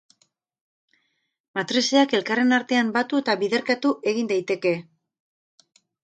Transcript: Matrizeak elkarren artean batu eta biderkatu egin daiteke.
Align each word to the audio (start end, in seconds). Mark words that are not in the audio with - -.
Matrizeak 1.57 2.15
elkarren 2.19 2.55
artean 2.57 2.89
batu 2.95 3.19
eta 3.23 3.35
biderkatu 3.43 3.91
egin 4.13 4.31
daiteke. 4.33 4.73